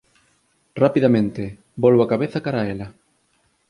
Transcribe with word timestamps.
Rapidamente, 0.83 1.43
volvo 1.83 2.01
a 2.03 2.07
cabeza 2.13 2.41
cara 2.45 2.59
a 2.61 2.67
ela. 2.73 2.87